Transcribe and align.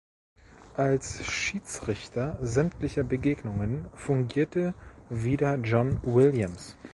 Als 0.77 1.23
Schiedsrichter 1.31 2.39
sämtlicher 2.41 3.03
Begegnungen 3.03 3.85
fungierte 3.93 4.73
wieder 5.11 5.57
John 5.57 5.99
Williams. 6.01 6.75